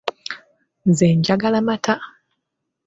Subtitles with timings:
[0.89, 1.93] Nze njagala mata.